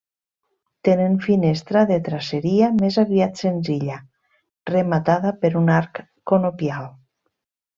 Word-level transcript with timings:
Tenen 0.87 1.17
finestra 1.25 1.83
de 1.91 1.97
traceria 2.07 2.69
més 2.79 2.97
aviat 3.03 3.43
senzilla, 3.43 3.99
rematada 4.73 5.35
per 5.45 5.53
un 5.61 5.71
arc 5.77 6.05
conopial. 6.33 6.91